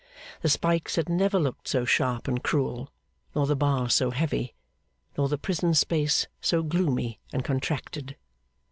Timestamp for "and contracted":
7.31-8.17